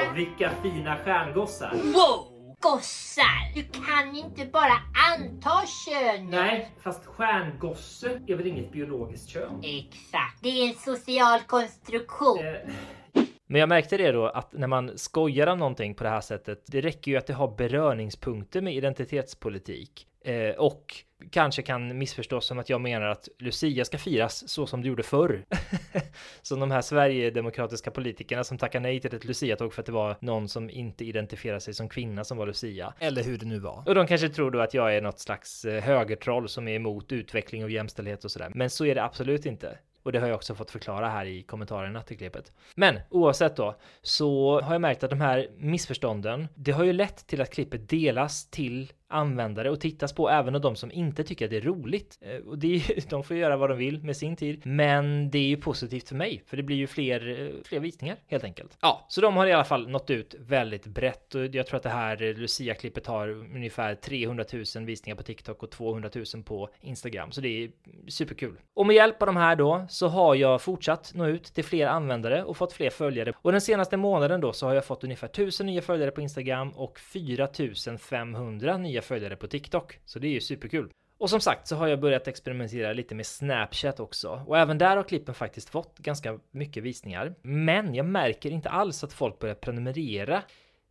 Wow, 0.06 0.16
vilka 0.16 0.52
fina 0.64 0.98
stjärngossar! 0.98 1.72
Wow! 1.84 2.56
Gossar! 2.60 3.56
Du 3.56 3.64
kan 3.64 4.16
inte 4.16 4.46
bara 4.46 4.74
anta 5.14 5.62
kön. 5.86 6.30
Nej, 6.30 6.72
fast 6.84 7.06
stjärngosse 7.06 8.22
är 8.28 8.36
väl 8.36 8.48
inget 8.48 8.72
biologiskt 8.72 9.30
kön? 9.30 9.62
Exakt, 9.64 10.44
det 10.44 10.50
är 10.50 10.68
en 10.68 10.76
social 10.76 11.40
konstruktion. 11.48 12.40
Eh. 12.40 13.24
Men 13.48 13.60
jag 13.60 13.70
märkte 13.70 13.98
det 13.98 14.12
då 14.12 14.28
att 14.28 14.54
när 14.54 14.68
man 14.68 14.98
skojar 14.98 15.48
om 15.48 15.60
någonting 15.60 15.96
på 15.96 16.04
det 16.04 16.10
här 16.10 16.22
sättet, 16.22 16.64
det 16.68 16.82
räcker 16.82 17.12
ju 17.12 17.18
att 17.18 17.28
det 17.28 17.34
har 17.34 17.56
beröringspunkter 17.58 18.62
med 18.62 18.76
identitetspolitik. 18.76 20.08
Eh, 20.24 20.56
och 20.56 20.96
kanske 21.30 21.62
kan 21.62 21.98
missförstås 21.98 22.46
som 22.46 22.60
att 22.60 22.70
jag 22.70 22.82
menar 22.82 23.08
att 23.08 23.30
Lucia 23.38 23.86
ska 23.86 23.98
firas 23.98 24.50
så 24.50 24.68
som 24.68 24.82
det 24.82 24.88
gjorde 24.88 25.04
förr. 25.04 25.46
som 26.42 26.60
de 26.60 26.72
här 26.72 26.82
Sverigedemokratiska 26.82 27.92
politikerna 27.92 28.44
som 28.44 28.58
tackar 28.58 28.80
nej 28.80 29.00
till 29.00 29.16
ett 29.16 29.26
Lucia-tåg 29.26 29.74
för 29.74 29.82
att 29.82 29.86
det 29.86 29.92
var 29.92 30.16
någon 30.20 30.50
som 30.50 30.70
inte 30.70 31.06
identifierar 31.06 31.60
sig 31.60 31.74
som 31.74 31.90
kvinna 31.90 32.24
som 32.24 32.38
var 32.38 32.48
Lucia. 32.48 32.94
Eller 33.00 33.24
hur 33.24 33.38
det 33.38 33.46
nu 33.46 33.60
var. 33.60 33.84
Och 33.86 33.96
de 33.96 34.08
kanske 34.08 34.30
tror 34.30 34.52
då 34.52 34.60
att 34.60 34.74
jag 34.74 34.96
är 34.96 35.02
något 35.02 35.20
slags 35.20 35.66
eh, 35.66 35.84
högertroll 35.84 36.50
som 36.50 36.68
är 36.68 36.76
emot 36.76 37.12
utveckling 37.12 37.64
och 37.64 37.70
jämställdhet 37.70 38.26
och 38.26 38.32
sådär. 38.32 38.52
Men 38.56 38.70
så 38.70 38.86
är 38.86 38.96
det 38.96 39.04
absolut 39.04 39.46
inte. 39.46 39.78
Och 40.04 40.12
det 40.12 40.20
har 40.20 40.28
jag 40.28 40.36
också 40.36 40.56
fått 40.56 40.72
förklara 40.72 41.10
här 41.10 41.26
i 41.26 41.44
kommentarerna 41.44 42.02
till 42.02 42.18
klippet. 42.18 42.52
Men 42.76 43.00
oavsett 43.10 43.56
då 43.56 43.76
så 44.02 44.62
har 44.62 44.74
jag 44.74 44.82
märkt 44.82 45.04
att 45.04 45.10
de 45.10 45.22
här 45.22 45.50
missförstånden, 45.58 46.48
det 46.56 46.72
har 46.72 46.84
ju 46.84 46.94
lett 46.94 47.28
till 47.28 47.42
att 47.42 47.54
klippet 47.54 47.90
delas 47.90 48.50
till 48.50 48.92
användare 49.12 49.70
och 49.70 49.80
tittas 49.80 50.14
på 50.14 50.30
även 50.30 50.56
av 50.56 50.62
de 50.62 50.76
som 50.76 50.92
inte 50.92 51.24
tycker 51.24 51.46
att 51.46 51.52
det 51.52 51.58
är 51.58 51.62
roligt. 51.62 52.20
Eh, 52.22 52.48
och 52.48 52.58
det 52.58 52.76
är, 52.76 53.10
de 53.10 53.24
får 53.24 53.38
göra 53.38 53.58
vad 53.58 53.70
de 53.70 53.78
vill 53.78 54.04
med 54.04 54.18
sin 54.18 54.36
tid, 54.36 54.62
men 54.66 55.30
det 55.30 55.38
är 55.38 55.48
ju 55.48 55.58
positivt 55.58 56.08
för 56.08 56.16
mig, 56.16 56.44
för 56.46 56.58
det 56.58 56.64
blir 56.64 56.78
ju 56.78 56.88
fler, 56.88 57.42
eh, 57.42 57.64
fler 57.66 57.80
visningar 57.80 58.18
helt 58.28 58.44
enkelt. 58.44 58.78
Ja, 58.82 59.06
så 59.08 59.22
de 59.22 59.38
har 59.38 59.48
i 59.48 59.54
alla 59.54 59.64
fall 59.64 59.90
nått 59.90 60.10
ut 60.10 60.36
väldigt 60.40 60.86
brett 60.86 61.36
och 61.36 61.46
jag 61.56 61.68
tror 61.68 61.78
att 61.78 61.84
det 61.84 61.90
här 61.90 62.34
Lucia-klippet 62.34 63.08
har 63.08 63.30
ungefär 63.30 63.96
300 63.96 64.46
000 64.76 64.86
visningar 64.86 65.16
på 65.16 65.24
TikTok 65.24 65.64
och 65.64 65.72
200 65.72 66.10
000 66.34 66.44
på 66.44 66.70
Instagram, 66.82 67.32
så 67.32 67.42
det 67.42 67.64
är 67.64 67.72
superkul. 68.08 68.56
Och 68.74 68.86
med 68.86 68.96
hjälp 68.96 69.22
av 69.22 69.26
de 69.26 69.38
här 69.38 69.56
då 69.56 69.86
så 69.90 70.08
har 70.08 70.36
jag 70.36 70.62
fortsatt 70.62 71.12
nå 71.16 71.28
ut 71.28 71.44
till 71.44 71.64
fler 71.64 71.88
användare 71.88 72.44
och 72.44 72.58
fått 72.58 72.74
fler 72.74 72.90
följare. 72.90 73.34
Och 73.42 73.52
den 73.52 73.62
senaste 73.62 73.98
månaden 73.98 74.42
då 74.42 74.54
så 74.54 74.68
har 74.68 74.74
jag 74.74 74.86
fått 74.86 75.04
ungefär 75.04 75.28
1000 75.28 75.66
nya 75.66 75.82
följare 75.82 76.12
på 76.12 76.22
Instagram 76.22 76.70
och 76.70 77.00
4500 77.00 78.78
nya 78.78 79.01
följare 79.02 79.36
på 79.36 79.48
TikTok. 79.48 80.00
Så 80.06 80.20
det 80.20 80.28
är 80.28 80.32
ju 80.32 80.42
superkul. 80.42 80.92
Och 81.18 81.30
som 81.30 81.42
sagt 81.42 81.68
så 81.68 81.76
har 81.76 81.88
jag 81.88 82.00
börjat 82.00 82.28
experimentera 82.28 82.94
lite 82.94 83.16
med 83.16 83.26
Snapchat 83.26 84.00
också. 84.00 84.44
Och 84.48 84.58
även 84.58 84.78
där 84.78 84.98
har 84.98 85.04
klippen 85.04 85.36
faktiskt 85.36 85.70
fått 85.70 85.98
ganska 85.98 86.40
mycket 86.52 86.84
visningar. 86.84 87.36
Men 87.42 87.96
jag 87.96 88.06
märker 88.06 88.52
inte 88.52 88.70
alls 88.70 89.04
att 89.04 89.14
folk 89.14 89.40
börjar 89.40 89.56
prenumerera. 89.56 90.44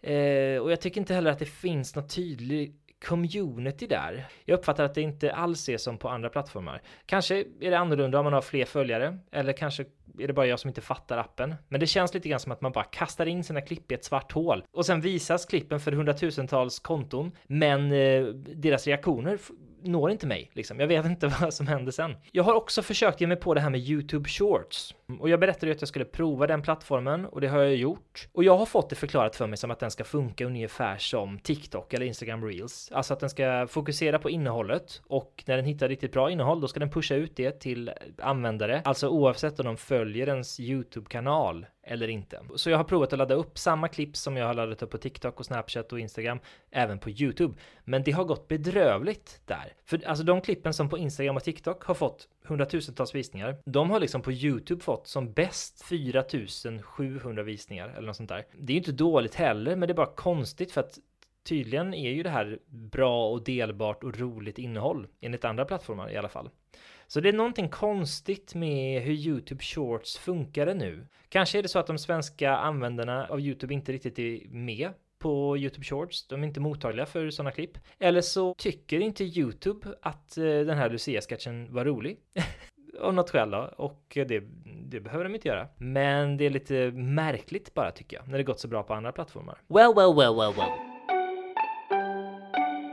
Eh, 0.02 0.62
och 0.62 0.73
jag 0.73 0.81
tycker 0.81 1.00
inte 1.00 1.14
heller 1.14 1.31
att 1.31 1.38
det 1.38 1.47
finns 1.47 1.97
något 1.97 2.14
tydligt 2.14 2.89
community 3.04 3.87
där. 3.87 4.26
Jag 4.45 4.59
uppfattar 4.59 4.85
att 4.85 4.95
det 4.95 5.02
inte 5.02 5.33
alls 5.33 5.69
är 5.69 5.76
som 5.76 5.99
på 5.99 6.09
andra 6.09 6.28
plattformar. 6.28 6.83
Kanske 7.07 7.45
är 7.61 7.71
det 7.71 7.78
annorlunda 7.78 8.19
om 8.19 8.25
man 8.25 8.33
har 8.33 8.42
fler 8.42 8.64
följare, 8.64 9.19
eller 9.33 9.52
kanske 9.52 9.85
är 10.19 10.26
det 10.26 10.33
bara 10.33 10.47
jag 10.47 10.61
som 10.61 10.69
inte 10.69 10.80
fattar 10.80 11.19
appen. 11.19 11.54
Men 11.69 11.80
det 11.80 11.87
känns 11.87 12.14
lite 12.14 12.28
grann 12.28 12.40
som 12.40 12.52
att 12.52 12.61
man 12.61 12.73
bara 12.73 12.85
kastar 12.85 13.26
in 13.26 13.45
sina 13.45 13.61
klipp 13.61 13.92
i 13.92 13.95
ett 13.95 14.04
svart 14.04 14.33
hål 14.33 14.64
och 14.73 14.87
sen 14.87 15.00
visas 15.00 15.47
klippen 15.47 15.80
för 15.80 15.92
hundratusentals 15.92 16.78
konton, 16.78 17.33
men 17.47 17.92
eh, 17.92 18.25
deras 18.35 18.87
reaktioner 18.87 19.38
når 19.83 20.11
inte 20.11 20.27
mig 20.27 20.51
liksom. 20.53 20.81
Jag 20.81 20.87
vet 20.87 21.07
inte 21.07 21.27
vad 21.41 21.55
som 21.55 21.67
händer 21.67 21.93
sen. 21.93 22.17
Jag 22.33 22.45
har 22.45 22.55
också 22.55 22.83
försökt 22.83 23.21
ge 23.21 23.27
mig 23.27 23.37
på 23.37 23.55
det 23.55 23.61
här 23.61 23.71
med 23.71 23.81
YouTube 23.81 24.29
Shorts 24.29 24.95
och 25.21 25.29
jag 25.29 25.41
berättade 25.41 25.67
ju 25.67 25.73
att 25.73 25.81
jag 25.81 25.89
skulle 25.89 26.05
prova 26.05 26.47
den 26.47 26.63
plattformen 26.63 27.27
och 27.27 27.41
det 27.41 27.49
har 27.49 27.59
jag 27.59 27.77
gjort. 27.77 28.29
Och 28.33 28.45
jag 28.45 28.57
har 28.57 28.67
fått 28.67 28.91
det 28.91 28.97
förklarat 28.97 29.37
för 29.37 29.47
mig 29.47 29.57
som 29.57 29.71
att 29.71 29.79
den 29.79 29.91
ska 29.91 30.05
funka 30.05 30.47
ungefär 30.47 30.97
som 30.99 31.39
TikTok 31.39 31.95
eller 31.95 32.07
Instagram 32.07 32.45
Reels. 32.45 32.91
Alltså 32.93 33.15
att 33.15 33.21
den 33.21 33.31
ska 33.31 33.67
fokusera 33.67 34.19
på 34.19 34.31
innehållet 34.31 35.03
och 35.07 35.45
när 35.47 35.57
den 35.57 35.65
hittar 35.67 35.89
riktigt 35.89 36.13
bra 36.13 36.31
innehåll 36.31 36.61
då 36.61 36.69
ska 36.69 36.81
den 36.81 36.91
pusha 36.91 37.15
ut 37.15 37.37
det 37.37 37.61
till 37.61 37.91
användare. 38.19 38.83
Alltså 38.85 39.09
oavsett 39.09 39.61
om 39.61 39.67
de 39.67 39.77
följer 39.77 40.29
ens 40.29 40.61
YouTube-kanal 40.61 41.67
eller 41.90 42.09
inte. 42.09 42.40
Så 42.54 42.70
jag 42.70 42.76
har 42.76 42.85
provat 42.85 43.12
att 43.12 43.18
ladda 43.18 43.35
upp 43.35 43.59
samma 43.59 43.88
klipp 43.88 44.16
som 44.16 44.37
jag 44.37 44.47
har 44.47 44.54
laddat 44.54 44.82
upp 44.82 44.90
på 44.90 44.99
TikTok 44.99 45.38
och 45.38 45.47
Snapchat 45.47 45.92
och 45.92 46.00
Instagram 46.00 46.38
även 46.70 46.99
på 46.99 47.11
YouTube. 47.11 47.54
Men 47.85 48.02
det 48.02 48.12
har 48.12 48.25
gått 48.25 48.49
bedrövligt 48.49 49.40
där. 49.44 49.73
För 49.85 50.06
alltså 50.06 50.25
de 50.25 50.40
klippen 50.40 50.75
som 50.75 50.88
på 50.88 50.99
Instagram 50.99 51.37
och 51.37 51.44
TikTok 51.44 51.85
har 51.85 51.94
fått 51.94 52.28
hundratusentals 52.44 53.14
visningar, 53.14 53.56
de 53.64 53.90
har 53.90 54.00
liksom 54.00 54.23
på 54.23 54.32
YouTube 54.32 54.82
fått 54.82 55.06
som 55.06 55.32
bäst 55.32 55.82
4700 55.85 57.42
visningar 57.42 57.88
eller 57.88 58.06
något 58.06 58.16
sånt 58.16 58.28
där. 58.28 58.47
Det 58.52 58.73
är 58.73 58.75
ju 58.75 58.78
inte 58.80 58.92
dåligt 58.92 59.35
heller, 59.35 59.76
men 59.76 59.87
det 59.87 59.92
är 59.92 59.97
bara 59.97 60.14
konstigt 60.14 60.73
för 60.73 60.80
att 60.80 60.99
tydligen 61.49 61.94
är 61.94 62.11
ju 62.11 62.23
det 62.23 62.30
här 62.30 62.59
bra 62.66 63.30
och 63.30 63.44
delbart 63.44 64.04
och 64.04 64.18
roligt 64.18 64.59
innehåll 64.59 65.06
enligt 65.20 65.44
andra 65.44 65.64
plattformar 65.64 66.11
i 66.11 66.16
alla 66.16 66.28
fall. 66.28 66.50
Så 67.12 67.21
det 67.21 67.29
är 67.29 67.33
någonting 67.33 67.69
konstigt 67.69 68.55
med 68.55 69.02
hur 69.02 69.12
YouTube 69.12 69.62
Shorts 69.62 70.19
funkar 70.19 70.75
nu. 70.75 71.07
Kanske 71.29 71.59
är 71.59 71.62
det 71.62 71.69
så 71.69 71.79
att 71.79 71.87
de 71.87 71.99
svenska 71.99 72.57
användarna 72.57 73.26
av 73.26 73.40
YouTube 73.40 73.75
inte 73.75 73.93
riktigt 73.93 74.19
är 74.19 74.49
med 74.49 74.90
på 75.19 75.57
YouTube 75.59 75.85
Shorts. 75.85 76.26
De 76.26 76.43
är 76.43 76.47
inte 76.47 76.61
mottagliga 76.61 77.07
för 77.07 77.31
sådana 77.31 77.50
klipp. 77.50 77.79
Eller 77.99 78.21
så 78.21 78.55
tycker 78.55 79.00
inte 79.00 79.25
YouTube 79.25 79.88
att 80.02 80.37
eh, 80.38 80.45
den 80.45 80.79
här 80.79 80.90
Lucia-sketchen 80.90 81.73
var 81.75 81.85
rolig. 81.85 82.19
av 83.00 83.14
något 83.14 83.31
skäl 83.31 83.50
då. 83.50 83.75
Och 83.76 84.02
det, 84.14 84.43
det 84.85 85.00
behöver 85.00 85.25
de 85.25 85.35
inte 85.35 85.49
göra. 85.49 85.69
Men 85.76 86.37
det 86.37 86.47
är 86.47 86.50
lite 86.50 86.90
märkligt 86.90 87.75
bara 87.75 87.90
tycker 87.90 88.17
jag, 88.17 88.29
när 88.29 88.38
det 88.38 88.45
gått 88.45 88.61
så 88.61 88.69
bra 88.69 88.83
på 88.83 88.95
andra 88.95 89.12
plattformar. 89.12 89.59
Well, 89.69 89.95
well, 89.97 90.14
well, 90.17 90.35
well, 90.37 90.52
well. 90.57 90.89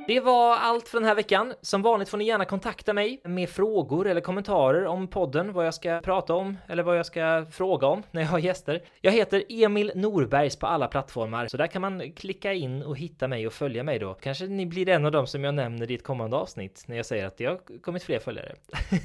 Det 0.07 0.19
var 0.19 0.55
allt 0.55 0.87
för 0.87 0.99
den 0.99 1.07
här 1.07 1.15
veckan. 1.15 1.53
Som 1.61 1.81
vanligt 1.81 2.09
får 2.09 2.17
ni 2.17 2.25
gärna 2.25 2.45
kontakta 2.45 2.93
mig 2.93 3.21
med 3.23 3.49
frågor 3.49 4.07
eller 4.07 4.21
kommentarer 4.21 4.85
om 4.85 5.07
podden, 5.07 5.53
vad 5.53 5.65
jag 5.65 5.73
ska 5.73 6.01
prata 6.03 6.33
om 6.33 6.57
eller 6.67 6.83
vad 6.83 6.97
jag 6.97 7.05
ska 7.05 7.45
fråga 7.51 7.87
om 7.87 8.03
när 8.11 8.21
jag 8.21 8.29
har 8.29 8.39
gäster. 8.39 8.81
Jag 9.01 9.11
heter 9.11 9.43
Emil 9.49 9.91
Norbergs 9.95 10.55
på 10.55 10.67
alla 10.67 10.87
plattformar, 10.87 11.47
så 11.47 11.57
där 11.57 11.67
kan 11.67 11.81
man 11.81 12.11
klicka 12.11 12.53
in 12.53 12.83
och 12.83 12.97
hitta 12.97 13.27
mig 13.27 13.47
och 13.47 13.53
följa 13.53 13.83
mig 13.83 13.99
då. 13.99 14.13
Kanske 14.13 14.47
ni 14.47 14.65
blir 14.65 14.89
en 14.89 15.05
av 15.05 15.11
dem 15.11 15.27
som 15.27 15.43
jag 15.43 15.55
nämner 15.55 15.91
i 15.91 15.95
ett 15.95 16.03
kommande 16.03 16.37
avsnitt 16.37 16.83
när 16.87 16.95
jag 16.95 17.05
säger 17.05 17.25
att 17.25 17.37
det 17.37 17.45
har 17.45 17.81
kommit 17.81 18.03
fler 18.03 18.19
följare. 18.19 18.55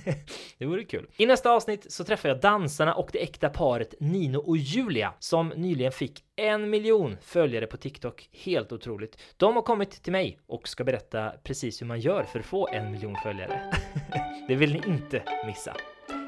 det 0.58 0.66
vore 0.66 0.84
kul. 0.84 1.06
I 1.16 1.26
nästa 1.26 1.50
avsnitt 1.50 1.92
så 1.92 2.04
träffar 2.04 2.28
jag 2.28 2.40
dansarna 2.40 2.94
och 2.94 3.08
det 3.12 3.22
äkta 3.22 3.48
paret 3.48 3.94
Nino 4.00 4.38
och 4.38 4.56
Julia 4.56 5.14
som 5.18 5.48
nyligen 5.48 5.92
fick 5.92 6.24
en 6.36 6.70
miljon 6.70 7.16
följare 7.22 7.66
på 7.66 7.76
TikTok. 7.76 8.28
Helt 8.32 8.72
otroligt. 8.72 9.18
De 9.36 9.54
har 9.54 9.62
kommit 9.62 10.02
till 10.02 10.12
mig 10.12 10.38
och 10.46 10.68
ska 10.68 10.84
berätta 10.84 11.32
precis 11.42 11.82
hur 11.82 11.86
man 11.86 12.00
gör 12.00 12.24
för 12.24 12.38
att 12.38 12.46
få 12.46 12.68
en 12.68 12.92
miljon 12.92 13.16
följare. 13.22 13.72
det 14.48 14.54
vill 14.54 14.72
ni 14.72 14.82
inte 14.86 15.22
missa. 15.46 15.76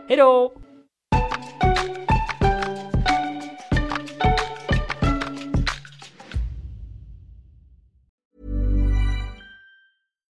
Hej 0.08 0.16
då! 0.16 0.52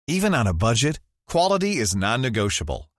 Even 0.08 0.34
on 0.34 0.46
a 0.46 0.52
budget, 0.52 1.00
quality 1.32 1.68
is 1.68 1.94
non-negotiable. 1.94 2.84